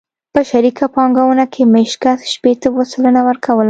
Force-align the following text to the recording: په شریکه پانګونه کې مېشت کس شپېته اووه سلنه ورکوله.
په 0.33 0.41
شریکه 0.49 0.85
پانګونه 0.95 1.45
کې 1.53 1.63
مېشت 1.73 1.95
کس 2.03 2.19
شپېته 2.33 2.67
اووه 2.69 2.83
سلنه 2.91 3.21
ورکوله. 3.27 3.59